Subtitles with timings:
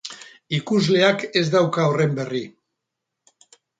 [0.59, 2.43] Ikusleak ez dauka horren berri.